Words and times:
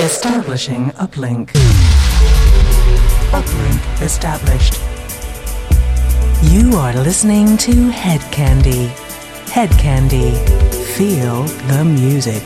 Establishing 0.00 0.86
uplink. 0.92 1.50
Uplink 3.32 4.02
established. 4.02 4.80
You 6.50 6.74
are 6.78 6.94
listening 6.94 7.58
to 7.58 7.90
Head 7.90 8.22
Candy. 8.32 8.86
Hedkandi. 9.52 10.32
Feel 10.96 11.42
the 11.68 11.84
music. 11.84 12.42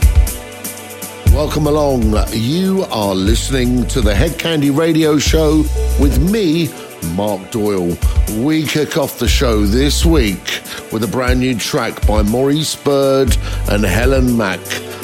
Welcome 1.33 1.67
along. 1.67 2.13
You 2.33 2.83
are 2.91 3.15
listening 3.15 3.87
to 3.87 4.01
the 4.01 4.13
Hedkandi 4.13 4.77
Radio 4.77 5.17
Show 5.17 5.63
with 5.97 6.19
me, 6.19 6.67
Mark 7.15 7.51
Doyle. 7.51 7.97
We 8.37 8.63
kick 8.67 8.97
off 8.97 9.17
the 9.17 9.29
show 9.29 9.61
this 9.65 10.05
week 10.05 10.61
with 10.91 11.05
a 11.05 11.09
brand 11.09 11.39
new 11.39 11.57
track 11.57 12.05
by 12.05 12.21
Maurice 12.21 12.75
Bird 12.75 13.37
and 13.69 13.85
Helen 13.85 14.35
Mac. 14.35 14.59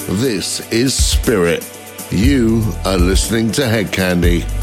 This 0.10 0.70
is 0.70 0.94
Spirit. 0.94 1.81
You 2.12 2.62
are 2.84 2.98
listening 2.98 3.54
to 3.54 3.62
Hedkandi. 3.62 4.61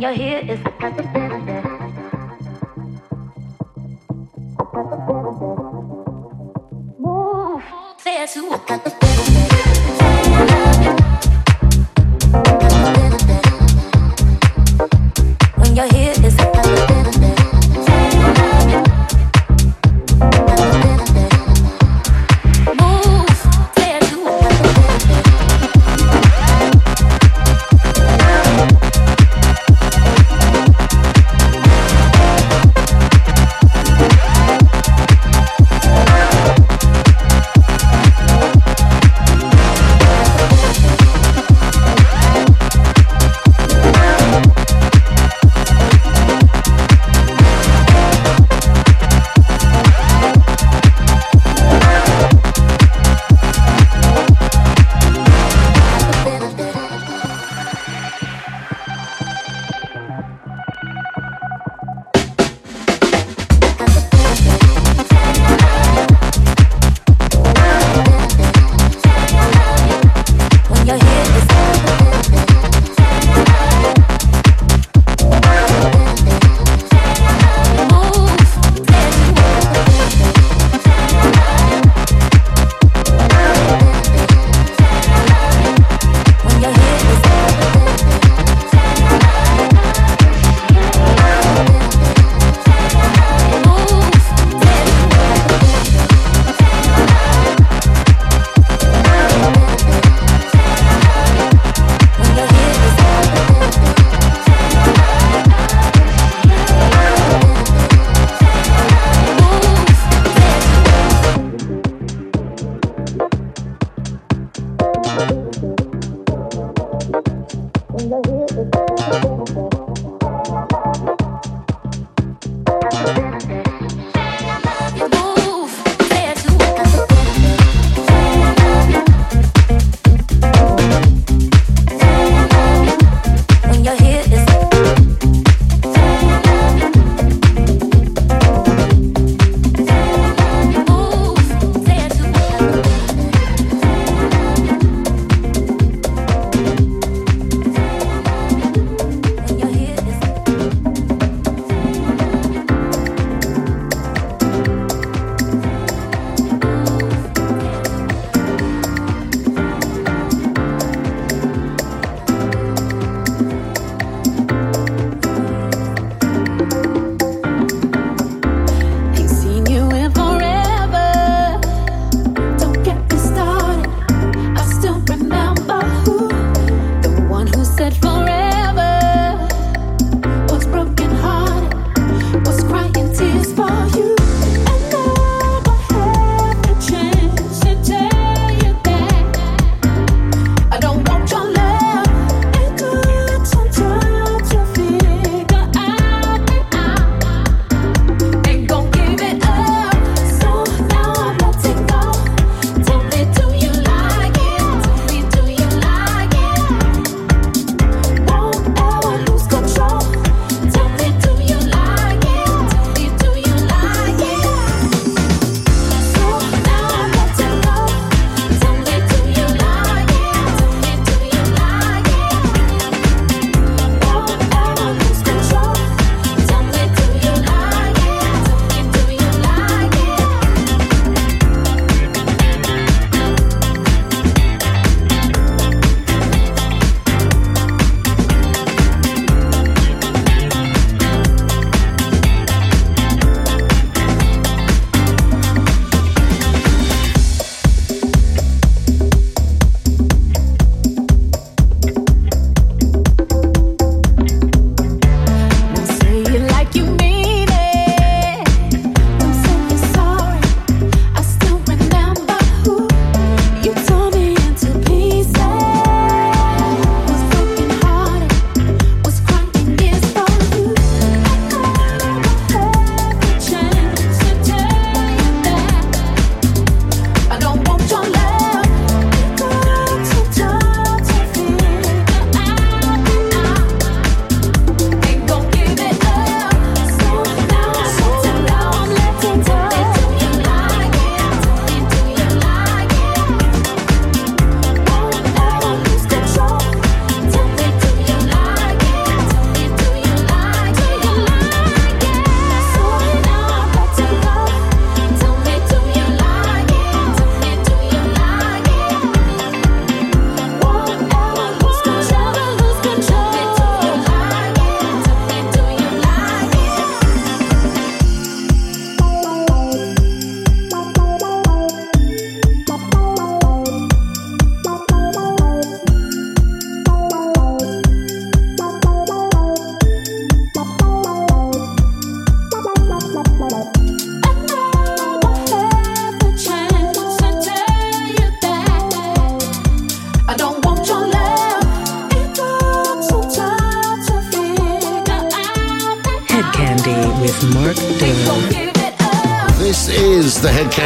your 0.00 0.12
you're 0.12 0.12
here 0.12 0.38
is 0.38 0.67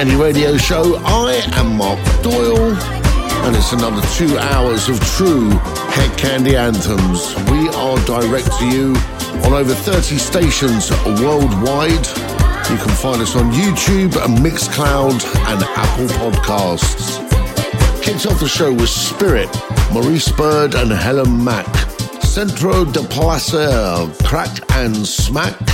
Hedkandi 0.02 0.20
Radio 0.20 0.56
Show. 0.56 0.96
I 1.04 1.34
am 1.52 1.76
Mark 1.76 2.00
Doyle, 2.24 2.74
and 3.46 3.54
it's 3.54 3.72
another 3.72 4.02
two 4.16 4.36
hours 4.36 4.88
of 4.88 4.98
true 5.00 5.50
head 5.94 6.18
candy 6.18 6.56
anthems. 6.56 7.36
We 7.52 7.68
are 7.68 7.96
direct 8.04 8.50
to 8.58 8.66
you 8.66 8.96
on 9.44 9.52
over 9.52 9.72
30 9.72 10.18
stations 10.18 10.90
worldwide. 11.20 12.04
You 12.68 12.78
can 12.78 12.90
find 12.98 13.22
us 13.22 13.36
on 13.36 13.52
YouTube, 13.52 14.10
Mixcloud, 14.38 15.22
and 15.46 15.62
Apple 15.62 16.08
Podcasts. 16.18 17.22
Kicked 18.02 18.26
off 18.26 18.40
the 18.40 18.48
show 18.48 18.72
with 18.72 18.88
Spirit, 18.88 19.48
Maurice 19.92 20.32
Bird, 20.32 20.74
and 20.74 20.90
Helen 20.90 21.44
Mac. 21.44 21.72
Centro 22.24 22.84
de 22.84 23.02
Placer, 23.04 24.08
Kraak 24.24 24.64
and 24.82 24.96
Smaak, 24.96 25.71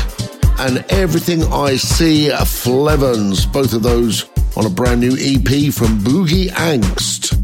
and 0.59 0.85
Everything 0.91 1.45
I 1.45 1.77
See, 1.77 2.29
Flevans. 2.31 3.51
Both 3.53 3.73
of 3.73 3.83
those 3.83 4.29
on 4.57 4.67
a 4.67 4.71
brand 4.71 5.01
new 5.01 5.13
EP 5.13 5.73
from 5.73 5.99
Boogie 6.01 6.49
Angst. 6.49 7.37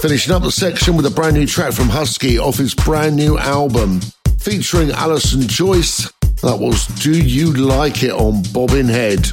Finishing 0.00 0.34
up 0.34 0.42
the 0.42 0.50
section 0.50 0.96
with 0.96 1.06
a 1.06 1.10
brand 1.10 1.34
new 1.34 1.46
track 1.46 1.72
from 1.72 1.88
Husky 1.88 2.38
off 2.38 2.56
his 2.56 2.74
brand 2.74 3.16
new 3.16 3.38
album, 3.38 4.00
featuring 4.38 4.90
Alyson 4.90 5.46
Joyce. 5.46 6.10
That 6.42 6.58
was 6.58 6.86
Do 6.86 7.12
You 7.12 7.52
Like 7.52 8.02
It 8.02 8.12
on 8.12 8.42
Bobbin 8.52 8.88
Head. 8.88 9.24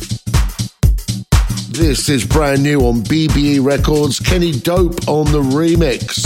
This 1.69 2.09
is 2.09 2.25
brand 2.25 2.63
new 2.63 2.81
on 2.81 3.01
BBE 3.01 3.63
Records. 3.63 4.19
Kenny 4.19 4.51
Dope 4.51 5.07
on 5.07 5.31
the 5.31 5.41
remix 5.41 6.25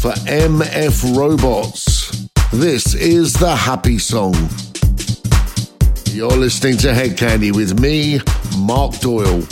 for 0.00 0.12
MF 0.28 1.16
Robots. 1.16 2.28
This 2.52 2.94
is 2.94 3.32
the 3.34 3.54
happy 3.54 3.98
song. 3.98 4.34
You're 6.14 6.30
listening 6.30 6.76
to 6.78 6.92
Hedkandi 6.92 7.52
with 7.52 7.80
me, 7.80 8.20
Mark 8.56 9.00
Doyle. 9.00 9.42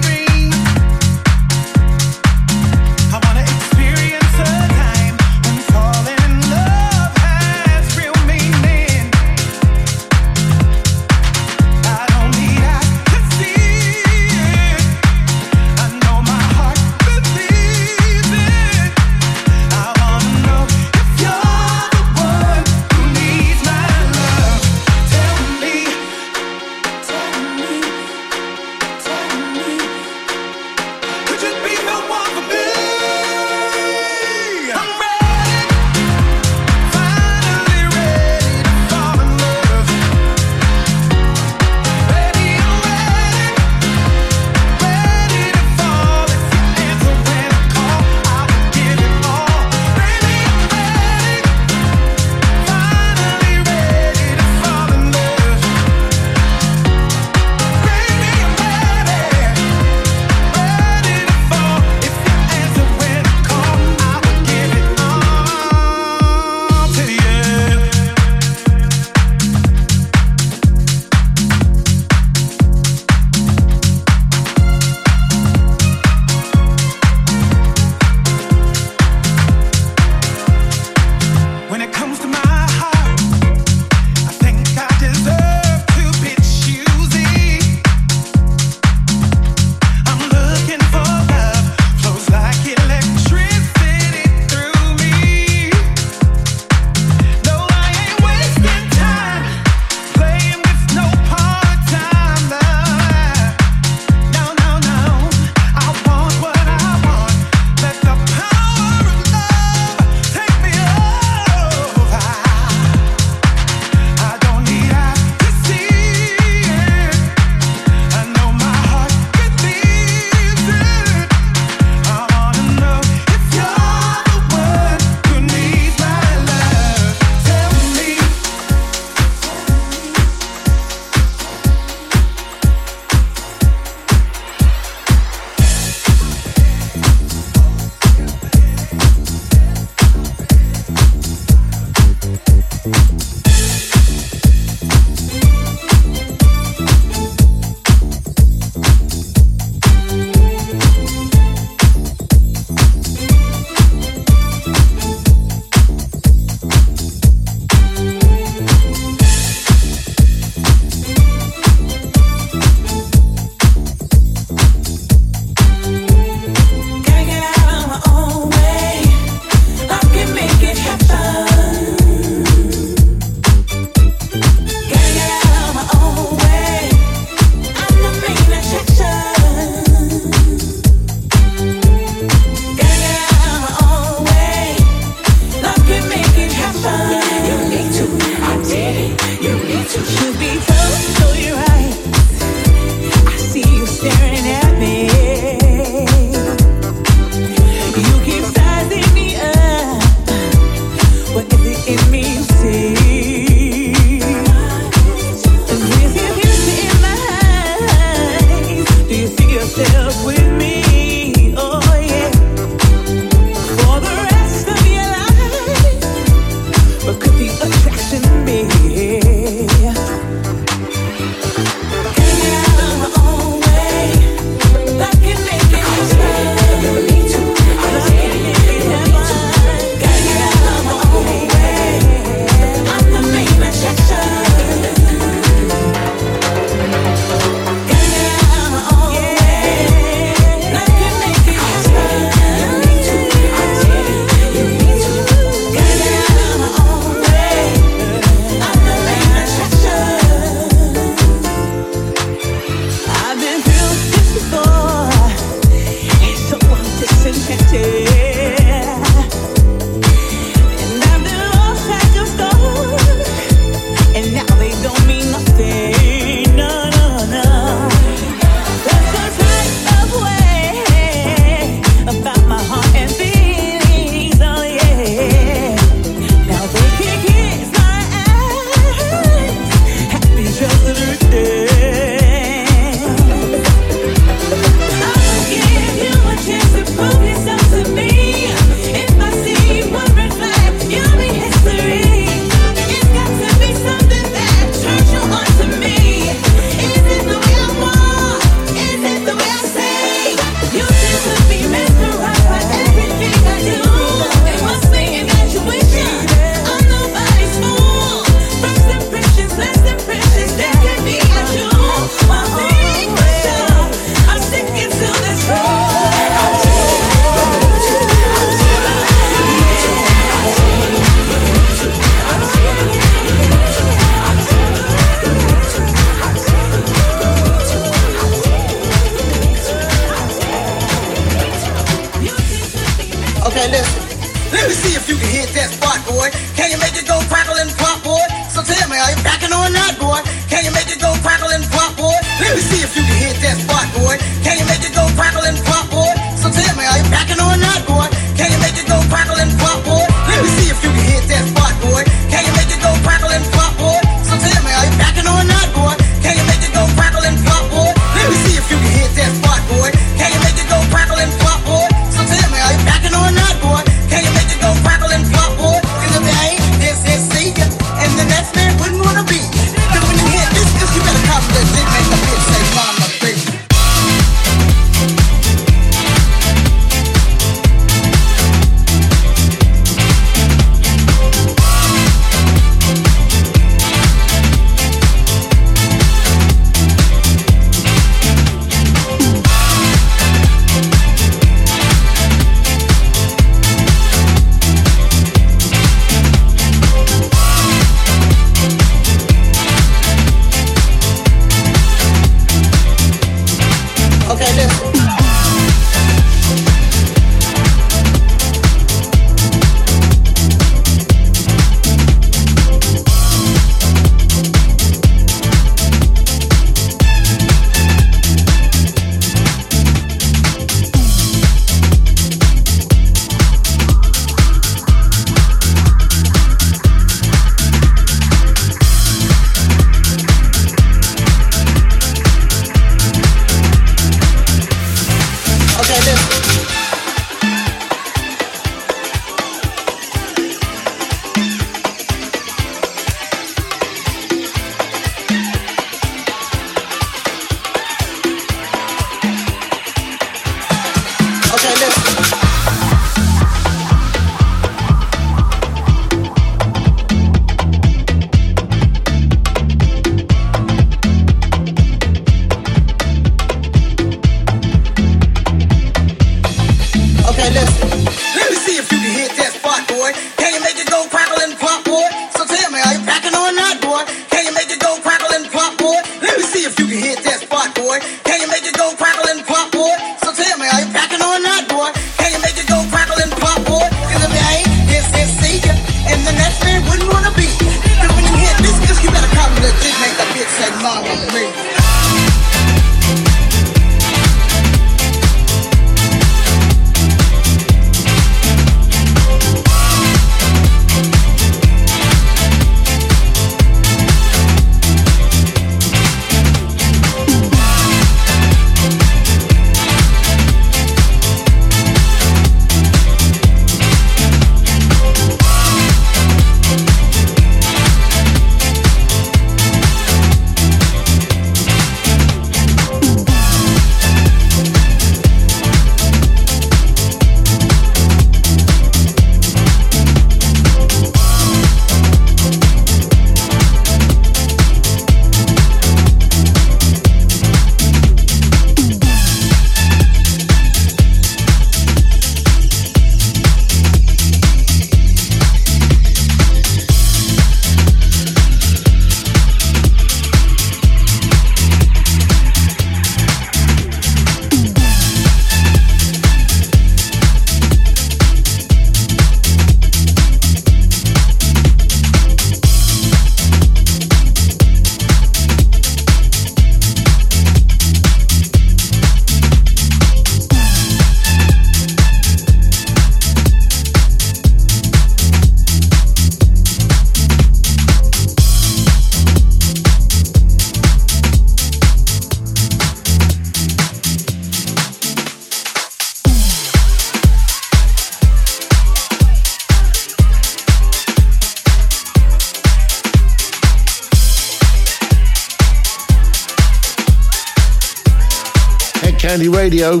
Radio. 599.72 600.00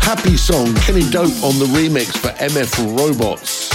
Happy 0.00 0.36
song, 0.36 0.74
Kenny 0.74 1.08
Dope 1.08 1.44
on 1.44 1.56
the 1.60 1.70
remix 1.70 2.18
for 2.18 2.30
MF 2.42 2.98
Robots. 2.98 3.70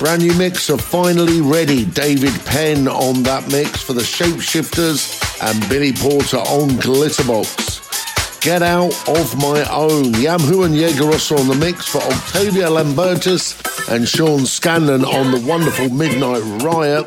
Brand 0.00 0.20
new 0.20 0.34
mix 0.34 0.68
of 0.68 0.80
Finally 0.80 1.40
Ready, 1.40 1.84
David 1.84 2.32
Penn 2.44 2.88
on 2.88 3.22
that 3.22 3.48
mix 3.52 3.80
for 3.80 3.92
the 3.92 4.00
Shapeshifters 4.00 5.22
and 5.48 5.68
Billy 5.68 5.92
Porter 5.92 6.38
on 6.38 6.70
Glitterbox. 6.70 8.40
Get 8.40 8.62
Out 8.62 8.92
of 9.08 9.36
My 9.40 9.62
Own, 9.70 10.12
Yam 10.14 10.40
Who 10.40 10.64
and 10.64 10.74
Jaegerossa 10.74 11.38
on 11.38 11.46
the 11.46 11.54
mix 11.54 11.86
for 11.86 11.98
Octavia 11.98 12.66
Lambertis 12.66 13.54
and 13.94 14.08
Sean 14.08 14.44
Scanlan 14.44 15.04
on 15.04 15.30
the 15.30 15.46
wonderful 15.46 15.88
Midnight 15.90 16.42
Riot. 16.64 17.06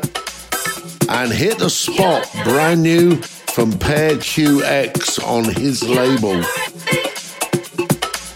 And 1.10 1.30
Hit 1.30 1.58
the 1.58 1.68
Spot, 1.68 2.26
brand 2.44 2.82
new 2.82 3.16
from 3.16 3.72
Per 3.72 4.14
QX 4.14 5.22
on 5.22 5.44
his 5.52 5.86
label. 5.86 6.42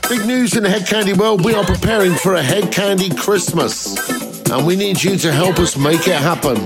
Big 0.09 0.24
news 0.24 0.57
in 0.57 0.62
the 0.62 0.68
Hedkandi 0.68 1.16
world. 1.16 1.44
We 1.44 1.52
are 1.54 1.64
preparing 1.64 2.14
for 2.14 2.36
a 2.36 2.40
Hedkandi 2.40 3.18
Christmas, 3.18 3.96
and 4.48 4.64
we 4.64 4.76
need 4.76 5.02
you 5.02 5.16
to 5.16 5.32
help 5.32 5.59
us 5.59 5.76
make 5.76 6.07
it 6.07 6.14
happen. 6.14 6.57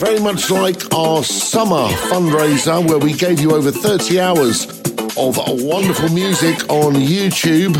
Very 0.00 0.18
much 0.18 0.50
like 0.50 0.92
our 0.92 1.22
summer 1.22 1.86
fundraiser, 2.10 2.84
where 2.88 2.98
we 2.98 3.12
gave 3.12 3.38
you 3.38 3.52
over 3.52 3.70
30 3.70 4.18
hours 4.18 4.66
of 5.16 5.38
wonderful 5.62 6.08
music 6.08 6.68
on 6.68 6.94
YouTube. 6.94 7.76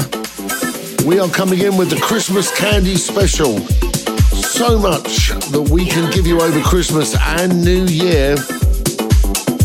We 1.04 1.18
are 1.18 1.28
coming 1.28 1.58
in 1.58 1.76
with 1.76 1.90
the 1.90 2.00
Christmas 2.00 2.56
Candy 2.56 2.94
Special. 2.94 3.58
So 3.58 4.78
much 4.78 5.30
that 5.50 5.68
we 5.72 5.86
can 5.86 6.08
give 6.12 6.24
you 6.24 6.40
over 6.40 6.60
Christmas 6.60 7.16
and 7.16 7.64
New 7.64 7.84
Year 7.86 8.36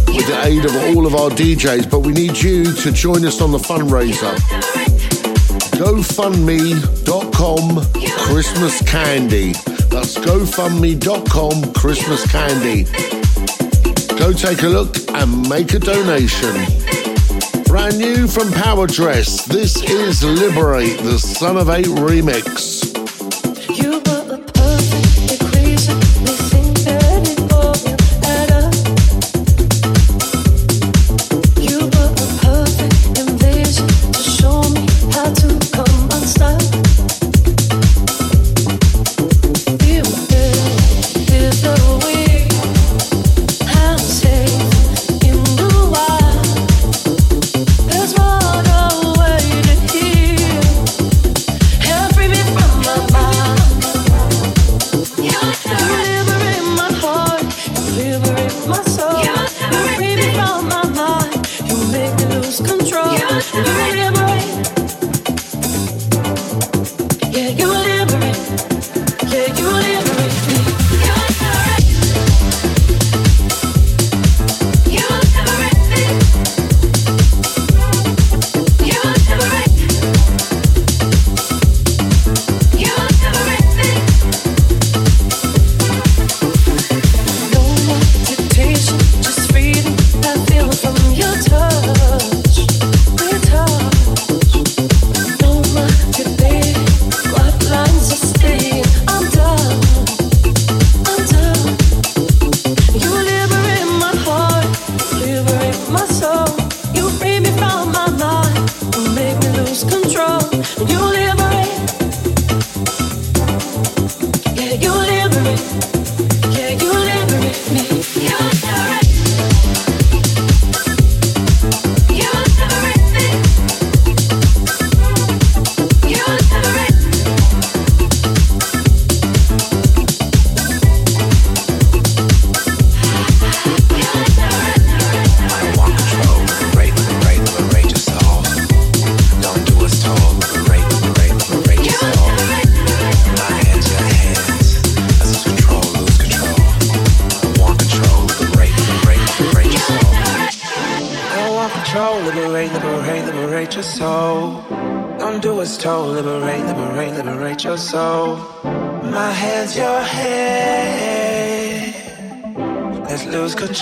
with 0.07 0.25
the 0.27 0.41
aid 0.43 0.65
of 0.65 0.75
all 0.75 1.05
of 1.05 1.13
our 1.13 1.29
DJs, 1.29 1.91
but 1.91 1.99
we 1.99 2.13
need 2.13 2.35
you 2.35 2.63
to 2.73 2.91
join 2.91 3.23
us 3.25 3.41
on 3.41 3.51
the 3.51 3.59
fundraiser 3.59 4.82
gofundme.com 5.73 7.63
Christmas 8.17 8.81
Candy. 8.83 9.53
That's 9.89 10.15
gofundme.com 10.17 11.73
Christmas 11.73 12.31
Candy. 12.31 12.83
Go 14.17 14.31
take 14.33 14.63
a 14.63 14.67
look 14.67 14.97
and 15.09 15.49
make 15.49 15.73
a 15.73 15.79
donation. 15.79 16.53
Brand 17.65 17.97
new 17.97 18.27
from 18.27 18.49
PowerDress, 18.49 19.45
this 19.45 19.81
is 19.83 20.23
Liberate, 20.23 20.99
the 20.99 21.17
Son 21.17 21.57
of 21.57 21.69
Eight 21.69 21.87
remix. 21.87 22.92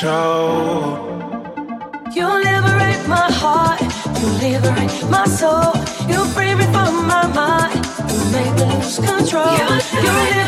control. 0.01 0.97
You 2.11 2.25
liberate 2.25 3.07
my 3.07 3.29
heart, 3.29 3.81
you 4.19 4.27
liberate 4.41 5.09
my 5.11 5.25
soul. 5.25 5.73
You 6.09 6.25
free 6.33 6.55
me 6.55 6.65
from 6.73 7.05
my 7.05 7.27
mind, 7.27 7.85
you 8.09 8.19
make 8.33 8.53
me 8.55 8.65
lose 8.73 8.97
control. 8.97 9.53
You 10.05 10.40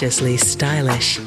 deliciously 0.00 0.38
stylish. 0.38 1.20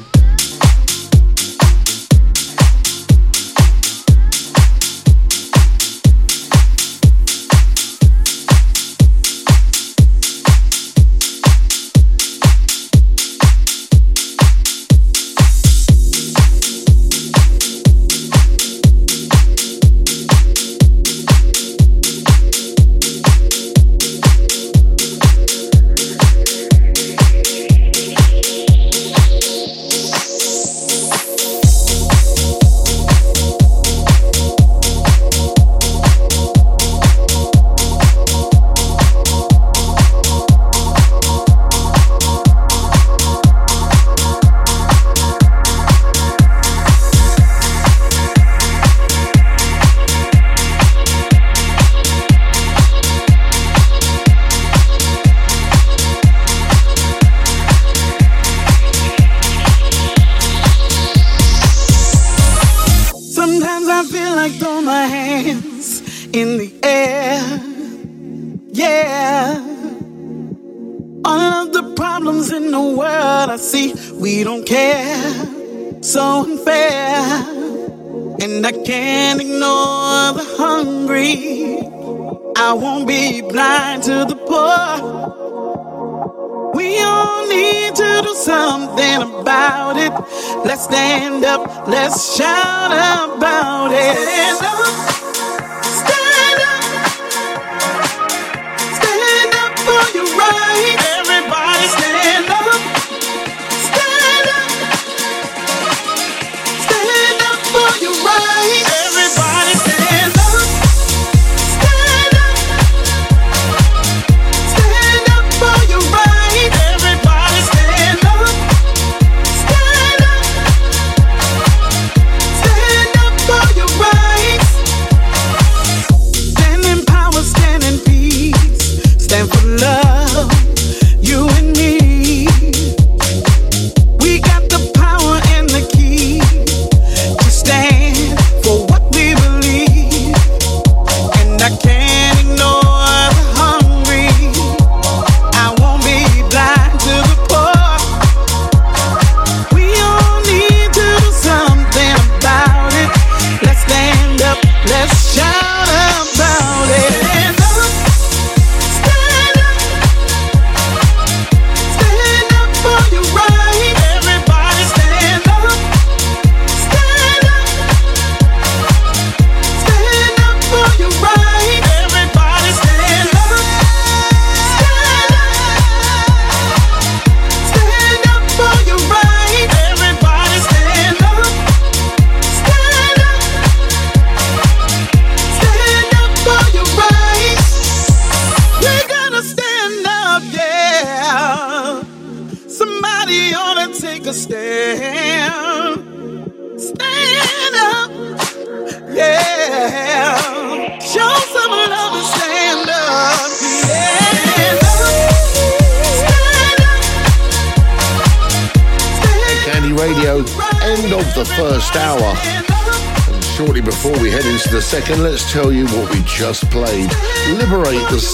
Let's 91.86 92.36
shout 92.36 92.53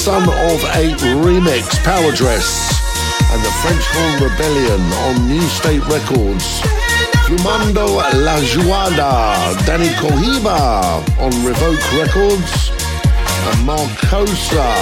Son 0.01 0.23
of 0.23 0.65
Eight 0.77 0.97
remix, 1.21 1.77
PowerDress, 1.85 2.73
and 3.35 3.45
the 3.45 3.51
French 3.61 3.85
Horn 3.93 4.31
Rebellion 4.31 4.81
on 5.05 5.29
New 5.29 5.43
State 5.43 5.87
Records. 5.89 6.63
Fumando 7.27 7.97
La 8.25 8.41
Jugada, 8.41 9.53
Dany 9.67 9.93
Cohiba 10.01 11.05
on 11.21 11.45
Revoke 11.45 11.93
Records, 11.93 12.71
and 13.45 13.69
Markosa 13.69 14.73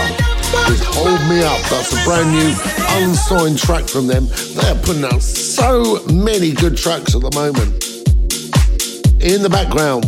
with 0.69 0.85
Hold 0.95 1.21
Me 1.29 1.43
Up. 1.43 1.61
That's 1.69 1.93
a 1.93 2.05
brand 2.05 2.31
new 2.31 2.55
unsigned 3.03 3.59
track 3.59 3.89
from 3.89 4.07
them. 4.07 4.29
They 4.55 4.69
are 4.71 4.81
putting 4.85 5.05
out 5.05 5.21
so 5.21 6.01
many 6.13 6.53
good 6.53 6.77
tracks 6.77 7.17
at 7.17 7.23
the 7.23 7.33
moment. 7.35 7.85
In 9.21 9.43
the 9.43 9.51
background, 9.51 10.05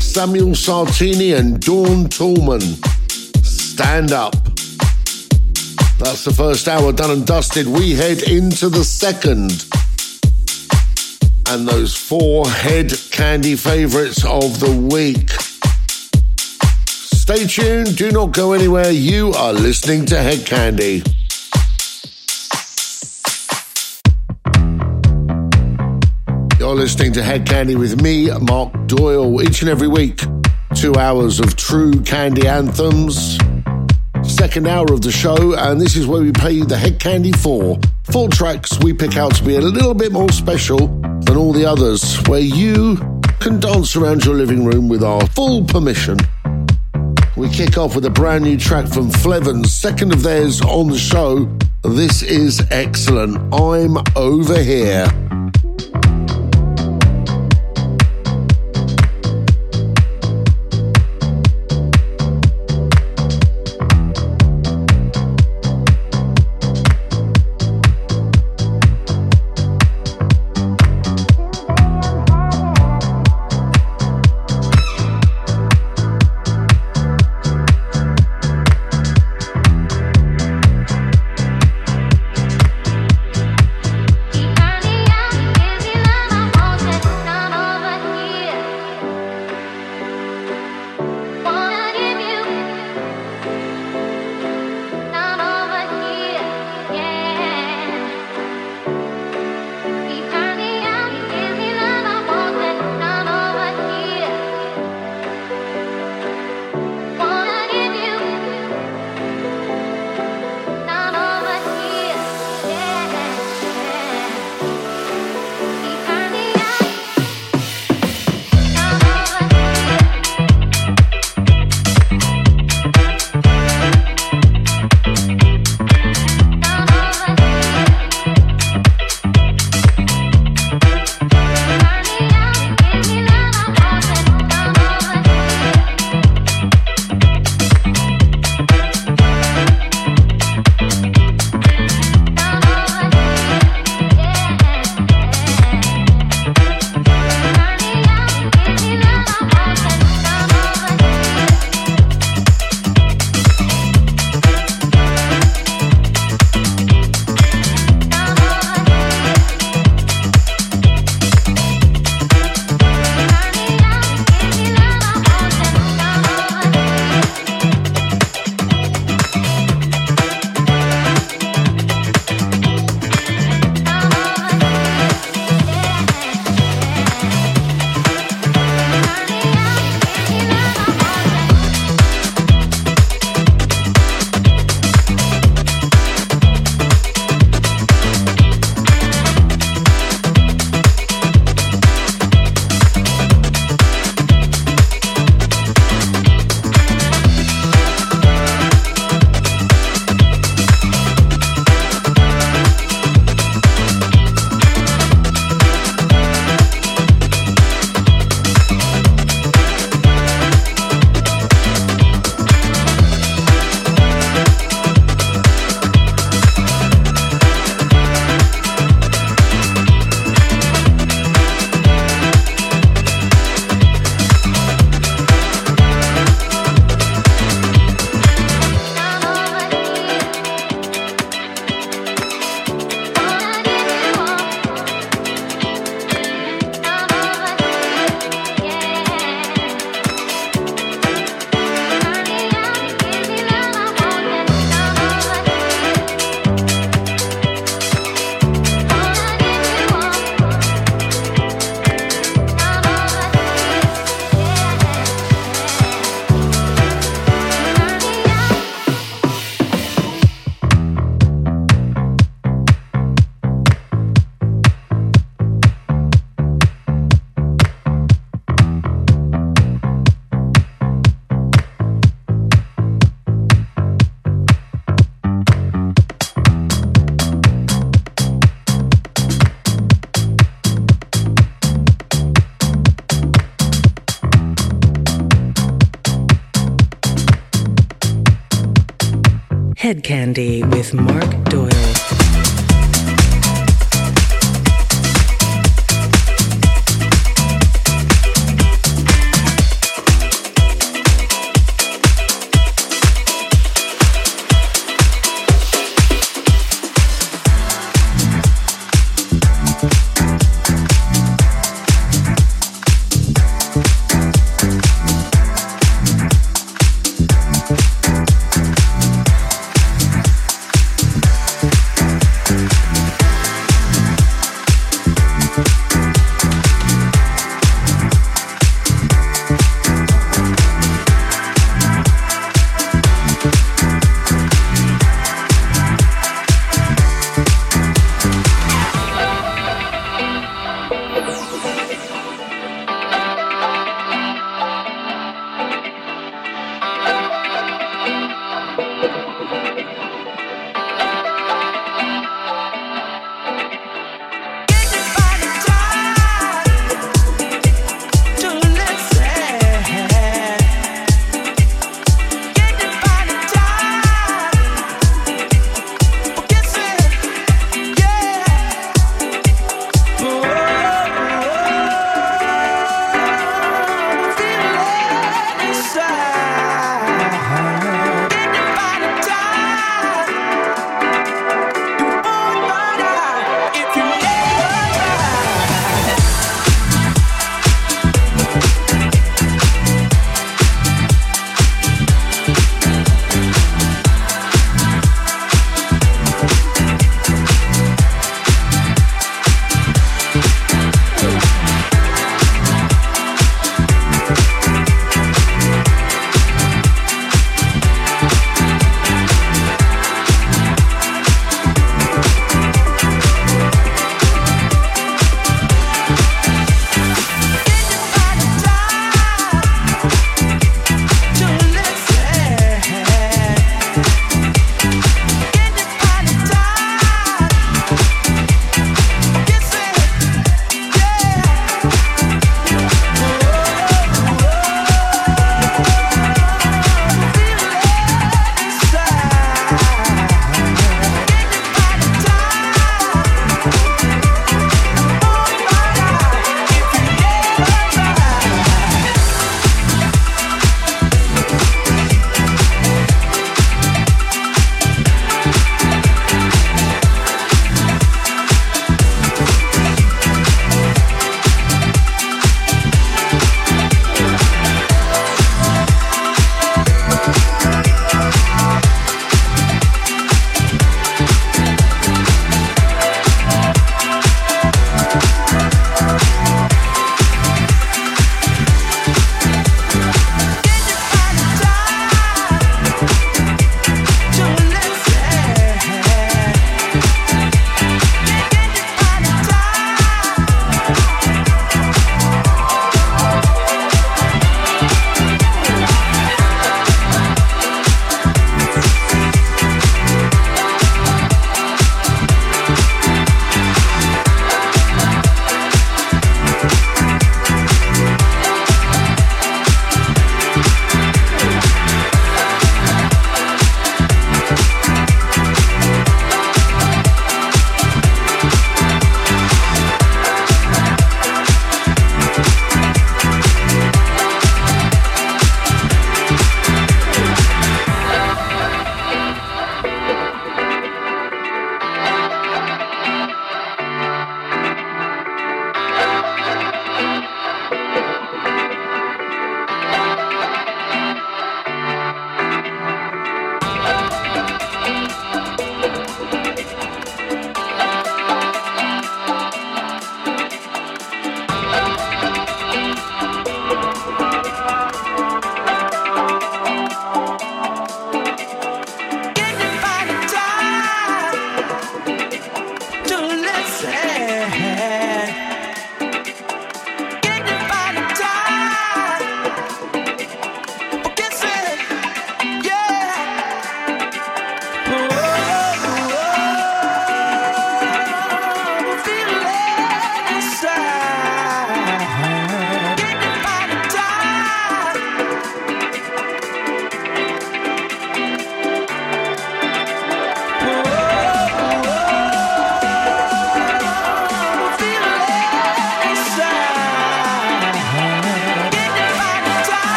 Samuel 0.00 0.52
Sartini 0.52 1.38
and 1.38 1.60
Dawn 1.60 2.08
Tallman. 2.08 2.62
Stand 3.42 4.12
up. 4.12 4.45
That's 6.06 6.24
the 6.24 6.32
first 6.32 6.68
hour 6.68 6.92
done 6.92 7.10
and 7.10 7.26
dusted. 7.26 7.66
We 7.66 7.96
head 7.96 8.22
into 8.22 8.68
the 8.68 8.84
second. 8.84 9.66
And 11.48 11.66
those 11.66 11.96
four 11.96 12.48
head 12.48 12.92
candy 13.10 13.56
favorites 13.56 14.24
of 14.24 14.60
the 14.60 14.70
week. 14.70 15.28
Stay 16.86 17.48
tuned, 17.48 17.96
do 17.96 18.12
not 18.12 18.30
go 18.30 18.52
anywhere. 18.52 18.92
You 18.92 19.32
are 19.32 19.52
listening 19.52 20.06
to 20.06 20.14
Hedkandi. 20.14 21.02
You're 26.60 26.76
listening 26.76 27.14
to 27.14 27.20
Hedkandi 27.20 27.76
with 27.76 28.00
me, 28.00 28.30
Mark 28.42 28.72
Doyle, 28.86 29.42
each 29.42 29.60
and 29.60 29.68
every 29.68 29.88
week. 29.88 30.22
Two 30.76 30.94
hours 30.94 31.40
of 31.40 31.56
true 31.56 32.00
candy 32.02 32.46
anthems. 32.46 33.38
Second 34.36 34.66
hour 34.66 34.92
of 34.92 35.00
the 35.00 35.10
show, 35.10 35.54
and 35.56 35.80
this 35.80 35.96
is 35.96 36.06
where 36.06 36.20
we 36.20 36.30
play 36.30 36.60
the 36.60 36.76
Hedkandi 36.76 37.34
for. 37.36 37.80
Four 38.12 38.28
tracks 38.28 38.78
we 38.80 38.92
pick 38.92 39.16
out 39.16 39.34
to 39.36 39.42
be 39.42 39.56
a 39.56 39.60
little 39.62 39.94
bit 39.94 40.12
more 40.12 40.30
special 40.30 40.88
than 41.22 41.38
all 41.38 41.54
the 41.54 41.64
others, 41.64 42.18
where 42.28 42.40
you 42.40 42.96
can 43.40 43.58
dance 43.60 43.96
around 43.96 44.26
your 44.26 44.34
living 44.34 44.66
room 44.66 44.88
with 44.88 45.02
our 45.02 45.26
full 45.28 45.64
permission. 45.64 46.18
We 47.34 47.48
kick 47.48 47.78
off 47.78 47.94
with 47.94 48.04
a 48.04 48.10
brand 48.10 48.44
new 48.44 48.58
track 48.58 48.86
from 48.88 49.10
Flevans, 49.10 49.68
second 49.72 50.12
of 50.12 50.22
theirs 50.22 50.60
on 50.60 50.88
the 50.88 50.98
show, 50.98 51.48
This 51.82 52.22
is 52.22 52.62
excellent. 52.70 53.38
I'm 53.54 53.96
over 54.16 54.62
here. 54.62 55.25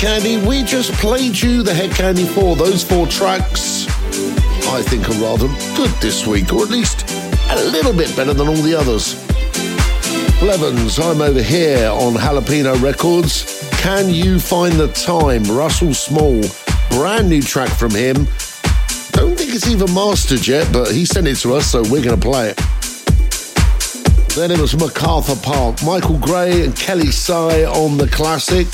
Hedkandi. 0.00 0.46
We 0.46 0.62
just 0.62 0.92
played 0.92 1.38
you 1.38 1.62
the 1.62 1.72
Hedkandi 1.72 2.26
4. 2.26 2.56
Those 2.56 2.82
four 2.82 3.06
tracks, 3.06 3.86
I 4.66 4.80
think, 4.80 5.06
are 5.10 5.20
rather 5.20 5.46
good 5.76 5.90
this 6.00 6.26
week, 6.26 6.54
or 6.54 6.62
at 6.62 6.70
least 6.70 7.04
a 7.50 7.56
little 7.66 7.92
bit 7.92 8.16
better 8.16 8.32
than 8.32 8.48
all 8.48 8.62
the 8.62 8.74
others. 8.74 9.12
Flevans, 10.40 10.98
I'm 10.98 11.20
over 11.20 11.42
here 11.42 11.90
on 11.90 12.14
Jalapeno 12.14 12.82
Records. 12.82 13.68
Can 13.82 14.08
you 14.08 14.40
find 14.40 14.72
the 14.80 14.88
time? 14.88 15.44
Russell 15.44 15.92
Small, 15.92 16.40
brand 16.92 17.28
new 17.28 17.42
track 17.42 17.68
from 17.68 17.90
him. 17.90 18.24
Don't 19.12 19.36
think 19.36 19.54
it's 19.54 19.68
even 19.68 19.92
mastered 19.92 20.46
yet, 20.46 20.72
but 20.72 20.92
he 20.92 21.04
sent 21.04 21.26
it 21.26 21.36
to 21.40 21.52
us, 21.52 21.70
so 21.70 21.82
we're 21.82 22.02
going 22.02 22.18
to 22.18 22.26
play 22.26 22.48
it. 22.48 22.56
Then 24.34 24.50
it 24.50 24.58
was 24.58 24.74
MacArthur 24.74 25.36
Park, 25.42 25.82
Michael 25.84 26.16
Gray 26.16 26.64
and 26.64 26.72
Kelli 26.72 27.12
Sae 27.12 27.66
on 27.66 27.98
the 27.98 28.08
classic. 28.08 28.66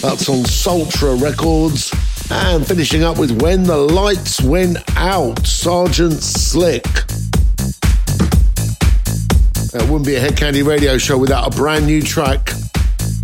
That's 0.00 0.28
on 0.28 0.44
Sultra 0.44 1.20
Records. 1.20 1.92
And 2.30 2.66
finishing 2.66 3.02
up 3.02 3.18
with 3.18 3.42
When 3.42 3.64
the 3.64 3.76
Lights 3.76 4.40
Went 4.40 4.78
Out, 4.96 5.46
Sergeant 5.46 6.22
Slick. 6.22 6.86
It 9.74 9.82
wouldn't 9.82 10.06
be 10.06 10.14
a 10.14 10.20
Hedkandi 10.20 10.64
radio 10.64 10.98
show 10.98 11.18
without 11.18 11.52
a 11.52 11.56
brand 11.56 11.86
new 11.86 12.00
track 12.00 12.50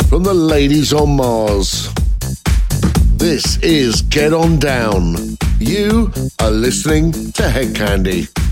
from 0.09 0.24
the 0.24 0.34
Ladies 0.34 0.92
on 0.92 1.16
Mars. 1.16 1.88
This 3.16 3.56
is 3.59 4.02
Get 4.02 4.32
On 4.32 4.59
Down. 4.59 5.16
You 5.59 6.12
are 6.40 6.51
listening 6.51 7.12
to 7.32 7.48
Head 7.48 7.76
Feel 7.76 8.43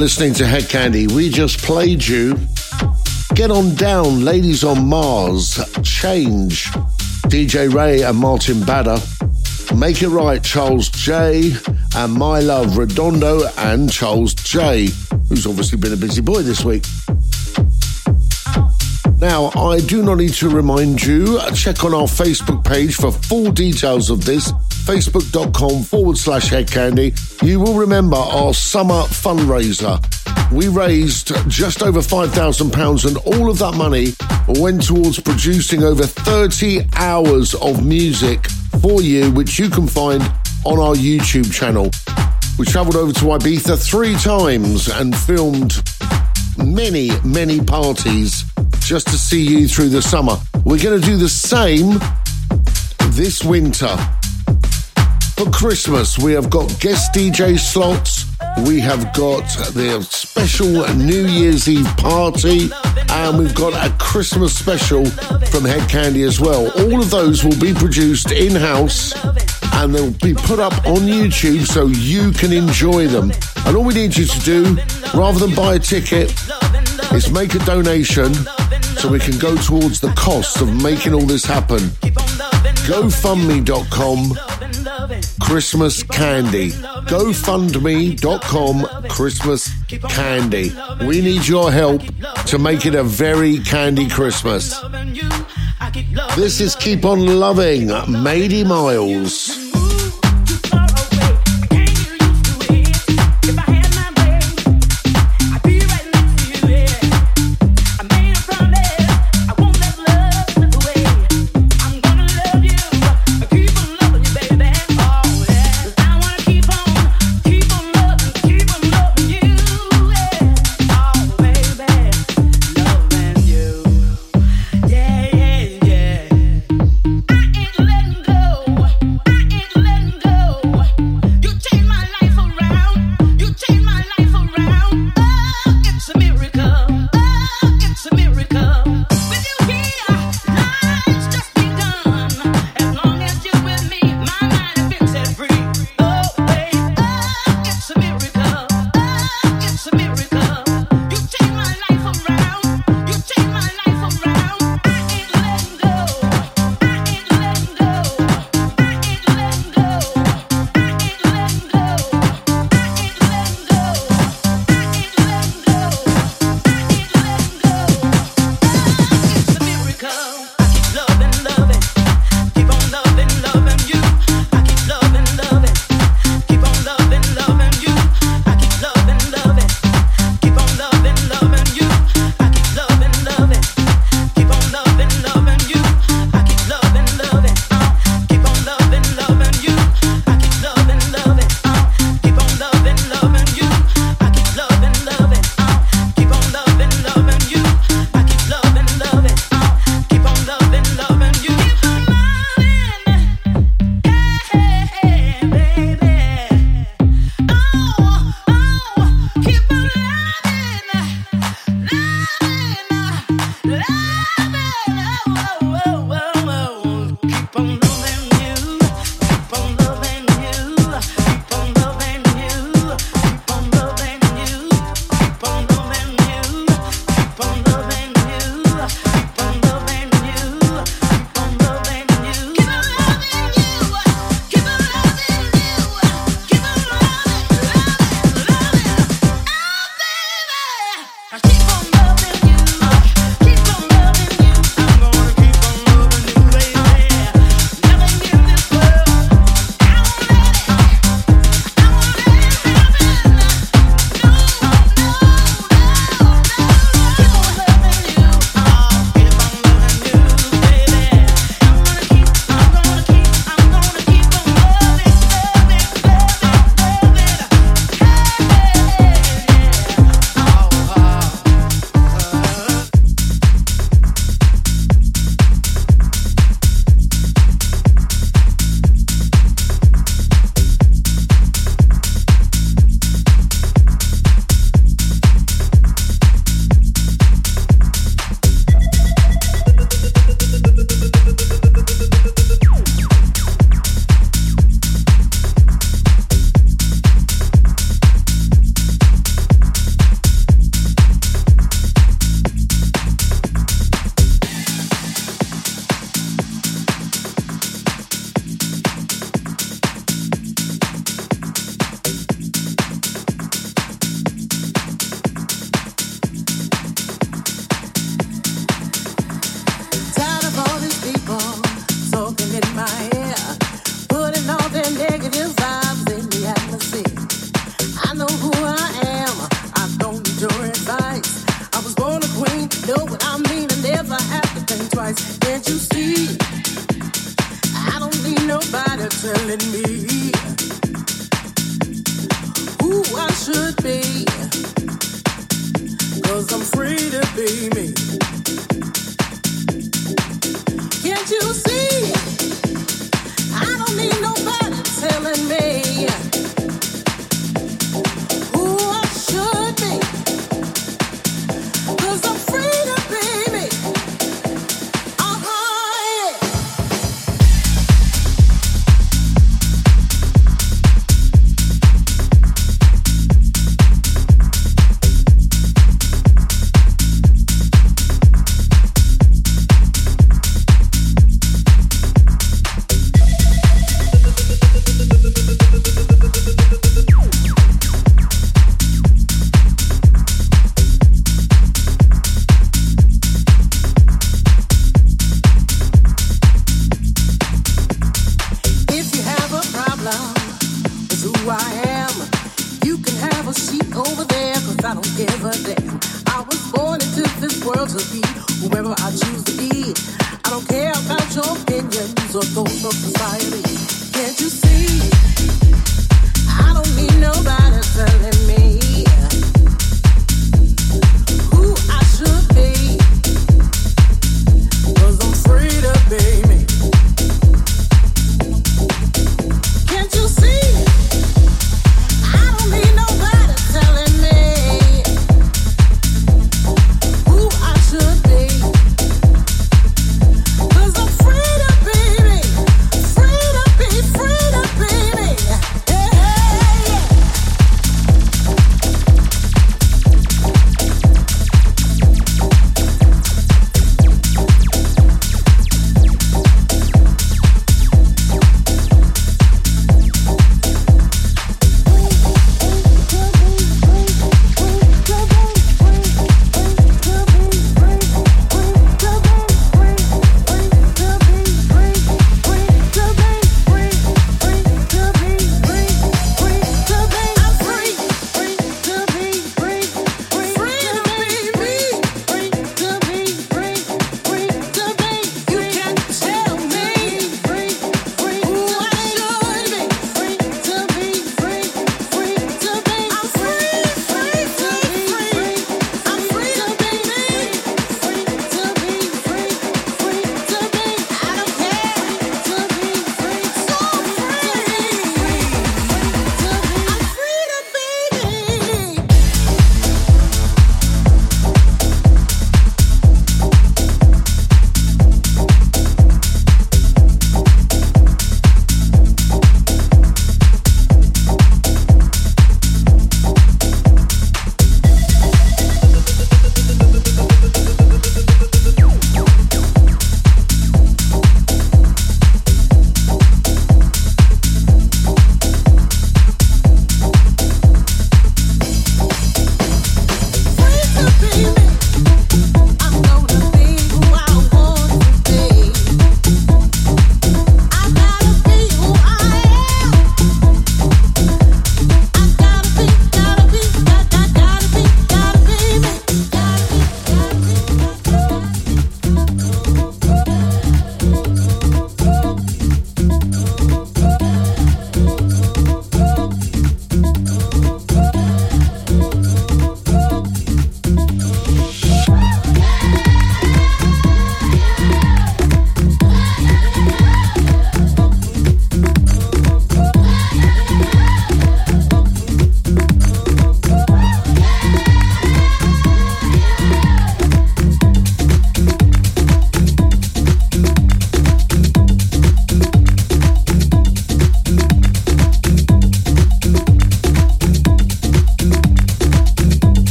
listening 0.00 0.32
to 0.32 0.44
Hedkandi. 0.44 1.12
We 1.12 1.28
just 1.28 1.58
played 1.58 2.06
you 2.06 2.34
Get 3.34 3.50
On 3.50 3.74
Down, 3.74 4.24
Ladies 4.24 4.64
on 4.64 4.88
Mars, 4.88 5.62
Change, 5.82 6.64
DJ 7.28 7.70
Rae 7.70 8.00
and 8.00 8.16
Martin 8.16 8.64
Badder, 8.64 8.96
Make 9.76 10.02
It 10.02 10.08
Right, 10.08 10.42
Charles 10.42 10.88
J, 10.88 11.52
and 11.96 12.14
My 12.14 12.40
Love, 12.40 12.78
Redondo 12.78 13.42
and 13.58 13.92
Charles 13.92 14.32
J, 14.32 14.88
who's 15.28 15.46
obviously 15.46 15.76
been 15.76 15.92
a 15.92 15.98
busy 15.98 16.22
boy 16.22 16.40
this 16.40 16.64
week. 16.64 16.86
Now, 19.18 19.50
I 19.54 19.80
do 19.80 20.02
not 20.02 20.14
need 20.14 20.32
to 20.34 20.48
remind 20.48 21.02
you, 21.02 21.38
check 21.54 21.84
on 21.84 21.92
our 21.92 22.08
Facebook 22.08 22.64
page 22.64 22.94
for 22.94 23.12
full 23.12 23.52
details 23.52 24.08
of 24.08 24.24
this 24.24 24.50
facebook.com 24.80 25.82
forward 25.82 26.16
slash 26.16 26.50
hedkandi. 26.50 27.42
You 27.42 27.60
will 27.60 27.74
remember 27.74 28.16
our 28.16 28.54
summer 28.54 29.02
fundraiser. 29.02 29.98
We 30.52 30.68
raised 30.68 31.32
just 31.48 31.82
over 31.82 32.00
£5,000 32.00 33.06
and 33.06 33.16
all 33.18 33.50
of 33.50 33.58
that 33.58 33.74
money 33.74 34.14
went 34.60 34.84
towards 34.86 35.20
producing 35.20 35.84
over 35.84 36.04
30 36.04 36.86
hours 36.96 37.54
of 37.54 37.84
music 37.84 38.46
for 38.80 39.00
you, 39.00 39.30
which 39.30 39.58
you 39.58 39.70
can 39.70 39.86
find 39.86 40.22
on 40.64 40.78
our 40.78 40.94
YouTube 40.94 41.52
channel. 41.52 41.90
We 42.58 42.66
travelled 42.66 42.96
over 42.96 43.12
to 43.12 43.20
Ibiza 43.20 43.82
three 43.82 44.14
times 44.16 44.88
and 44.88 45.16
filmed 45.16 45.82
many, 46.58 47.10
many 47.24 47.60
parties 47.60 48.44
just 48.80 49.06
to 49.08 49.18
see 49.18 49.42
you 49.42 49.68
through 49.68 49.90
the 49.90 50.02
summer. 50.02 50.36
We're 50.64 50.82
going 50.82 51.00
to 51.00 51.06
do 51.06 51.16
the 51.16 51.28
same 51.28 51.98
this 53.12 53.44
winter. 53.44 53.96
For 55.40 55.50
Christmas, 55.50 56.18
we 56.18 56.34
have 56.34 56.50
got 56.50 56.68
guest 56.80 57.14
DJ 57.14 57.58
slots. 57.58 58.26
We 58.66 58.78
have 58.80 59.10
got 59.14 59.40
the 59.72 60.02
special 60.02 60.86
New 60.94 61.26
Year's 61.26 61.66
Eve 61.66 61.86
party, 61.96 62.68
and 63.08 63.38
we've 63.38 63.54
got 63.54 63.72
a 63.72 63.90
Christmas 63.96 64.54
special 64.54 65.06
from 65.06 65.64
Hedkandi 65.64 66.26
as 66.26 66.40
well. 66.40 66.70
All 66.82 67.00
of 67.00 67.08
those 67.08 67.42
will 67.42 67.58
be 67.58 67.72
produced 67.72 68.32
in 68.32 68.54
house 68.54 69.14
and 69.76 69.94
they'll 69.94 70.10
be 70.10 70.34
put 70.34 70.58
up 70.58 70.74
on 70.86 71.08
YouTube 71.08 71.66
so 71.66 71.86
you 71.86 72.32
can 72.32 72.52
enjoy 72.52 73.06
them. 73.06 73.32
And 73.64 73.74
all 73.74 73.84
we 73.84 73.94
need 73.94 74.14
you 74.18 74.26
to 74.26 74.40
do, 74.40 74.76
rather 75.14 75.38
than 75.38 75.54
buy 75.54 75.76
a 75.76 75.78
ticket, 75.78 76.34
is 77.14 77.30
make 77.30 77.54
a 77.54 77.60
donation 77.60 78.34
so 78.98 79.08
we 79.08 79.18
can 79.18 79.38
go 79.38 79.56
towards 79.56 80.00
the 80.00 80.12
cost 80.18 80.60
of 80.60 80.82
making 80.82 81.14
all 81.14 81.24
this 81.24 81.46
happen. 81.46 81.78
GoFundMe.com 82.84 84.59
Christmas 85.50 86.04
Candy. 86.04 86.70
GoFundMe.com 87.10 88.86
Christmas 89.08 89.68
Candy. 90.08 90.72
We 91.04 91.20
need 91.20 91.48
your 91.48 91.72
help 91.72 92.02
to 92.46 92.56
make 92.56 92.86
it 92.86 92.94
a 92.94 93.02
very 93.02 93.58
candy 93.58 94.08
Christmas. 94.08 94.80
This 96.36 96.60
is 96.60 96.76
Keep 96.76 97.04
On 97.04 97.26
Loving, 97.40 97.88
Maydie 97.88 98.64
Myles. 98.64 99.48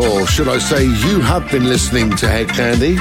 Or 0.00 0.26
should 0.26 0.48
I 0.48 0.56
say, 0.58 0.84
you 0.84 1.20
have 1.20 1.50
been 1.50 1.68
listening 1.68 2.08
to 2.16 2.26
Hedkandi. 2.26 2.96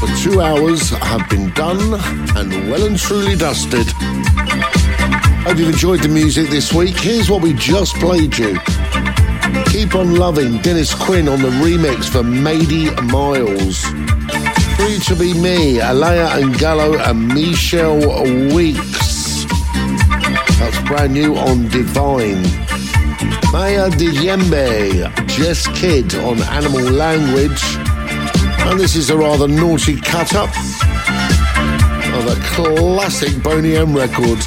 The 0.00 0.20
two 0.22 0.40
hours 0.40 0.88
have 0.88 1.28
been 1.28 1.50
done 1.50 2.00
and 2.36 2.70
well 2.70 2.86
and 2.86 2.98
truly 2.98 3.36
dusted. 3.36 3.86
Hope 5.44 5.58
you've 5.58 5.68
enjoyed 5.68 6.00
the 6.00 6.08
music 6.08 6.48
this 6.48 6.72
week. 6.72 6.96
Here's 6.98 7.28
what 7.28 7.42
we 7.42 7.52
just 7.52 7.94
played 7.96 8.38
you. 8.38 8.58
Keep 9.66 9.94
on 9.96 10.16
loving 10.16 10.58
Dennis 10.58 10.94
Quin 10.94 11.28
on 11.28 11.42
the 11.42 11.50
remix 11.50 12.08
for 12.08 12.22
Maydie 12.22 12.90
Myles. 13.10 13.84
Free 14.76 14.98
to 15.00 15.14
be 15.14 15.34
me, 15.38 15.80
and 15.80 16.58
Gallo 16.58 16.96
and 16.96 17.28
Michelle 17.28 18.22
Weeks. 18.54 19.44
That's 20.58 20.80
brand 20.88 21.12
new 21.12 21.36
on 21.36 21.68
Divine. 21.68 22.61
Maya 23.52 23.90
Djembe, 23.90 25.14
Jess 25.26 25.66
Kidd 25.78 26.14
on 26.14 26.42
Animal 26.44 26.90
Language. 26.90 27.62
And 28.64 28.80
this 28.80 28.96
is 28.96 29.10
a 29.10 29.16
rather 29.16 29.46
naughty 29.46 30.00
cut 30.00 30.34
up 30.34 30.48
of 32.14 32.26
a 32.28 32.40
classic 32.54 33.42
Boney 33.42 33.76
M 33.76 33.94
record. 33.94 34.38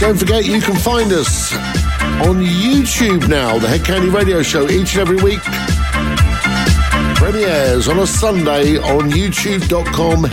Don't 0.00 0.18
forget, 0.18 0.46
you 0.46 0.60
can 0.60 0.74
find 0.74 1.12
us 1.12 1.54
on 2.26 2.42
YouTube 2.44 3.28
now, 3.28 3.60
the 3.60 3.68
Hedkandi 3.68 4.12
Radio 4.12 4.42
Show, 4.42 4.68
each 4.68 4.96
and 4.96 5.02
every 5.02 5.22
week. 5.22 5.42
Premieres 7.14 7.86
on 7.86 8.00
a 8.00 8.06
Sunday 8.06 8.78
on 8.78 9.10
youtube.com 9.10 10.24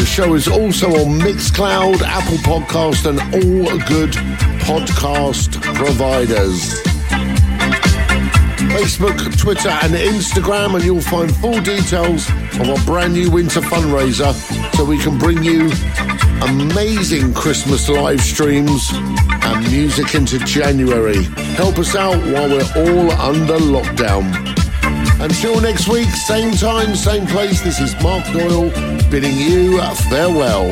Hedkandi 0.00 0.06
show 0.06 0.34
is 0.34 0.48
also 0.48 0.88
on 0.88 1.20
Mixcloud, 1.20 2.02
Apple 2.02 2.38
Podcast, 2.38 3.06
and 3.08 3.20
all 3.34 3.78
good 3.86 4.10
podcast 4.60 5.60
providers. 5.74 6.80
Facebook, 8.72 9.38
Twitter, 9.38 9.68
and 9.68 9.94
Instagram, 9.94 10.74
and 10.74 10.84
you'll 10.84 11.00
find 11.00 11.34
full 11.36 11.60
details 11.60 12.28
of 12.58 12.70
our 12.70 12.84
brand 12.84 13.14
new 13.14 13.30
winter 13.30 13.60
fundraiser 13.60 14.32
so 14.76 14.84
we 14.84 14.98
can 14.98 15.18
bring 15.18 15.42
you 15.42 15.70
amazing 16.42 17.34
Christmas 17.34 17.88
live 17.88 18.20
streams 18.20 18.90
and 18.92 19.70
music 19.70 20.14
into 20.14 20.38
January. 20.40 21.24
Help 21.56 21.78
us 21.78 21.94
out 21.94 22.16
while 22.32 22.48
we're 22.48 22.72
all 22.76 23.10
under 23.12 23.58
lockdown. 23.58 24.49
Until 25.20 25.60
next 25.60 25.86
week, 25.86 26.08
same 26.08 26.52
time, 26.52 26.96
same 26.96 27.26
place, 27.26 27.60
this 27.60 27.78
is 27.78 27.94
Mark 28.02 28.24
Doyle 28.32 28.70
bidding 29.10 29.36
you 29.36 29.78
farewell. 29.94 30.70